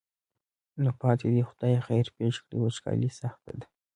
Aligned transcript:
نو 0.81 0.89
پاتې 1.01 1.27
دې 1.33 1.43
خدای 1.49 1.75
خیر 1.87 2.05
پېښ 2.17 2.35
کړي 2.45 2.57
وچکالي 2.61 3.09
سخته 3.19 3.51
ده. 3.59 3.65